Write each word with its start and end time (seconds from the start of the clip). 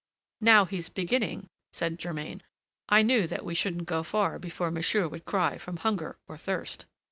"Now 0.39 0.65
he's 0.65 0.89
beginning," 0.89 1.47
said 1.73 1.99
Germain. 1.99 2.41
"I 2.89 3.03
knew 3.03 3.27
that 3.27 3.45
we 3.45 3.53
shouldn't 3.53 3.85
go 3.85 4.01
far 4.01 4.39
before 4.39 4.71
monsieur 4.71 5.07
would 5.07 5.25
cry 5.25 5.59
from 5.59 5.77
hunger 5.77 6.17
or 6.27 6.39
thirst." 6.39 6.87